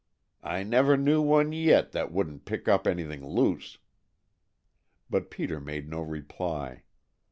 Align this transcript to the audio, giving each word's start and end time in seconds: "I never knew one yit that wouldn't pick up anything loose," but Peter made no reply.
"I 0.41 0.63
never 0.63 0.97
knew 0.97 1.21
one 1.21 1.51
yit 1.51 1.91
that 1.91 2.11
wouldn't 2.11 2.45
pick 2.45 2.67
up 2.67 2.87
anything 2.87 3.23
loose," 3.23 3.77
but 5.11 5.29
Peter 5.29 5.59
made 5.59 5.87
no 5.91 6.01
reply. 6.01 6.81